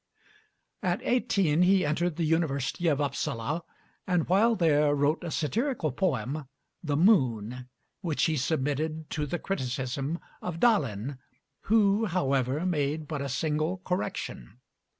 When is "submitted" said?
8.35-9.11